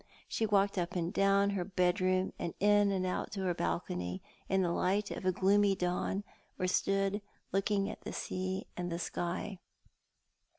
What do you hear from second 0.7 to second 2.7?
up and down her bed room, and